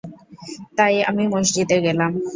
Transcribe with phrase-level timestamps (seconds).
[0.77, 2.11] তাই আমি মসজিদে গেলাম।